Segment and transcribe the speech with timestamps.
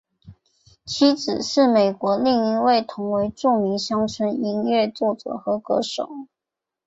[0.83, 6.25] 妻子是美国另一位同为著名乡村音乐作者和歌手。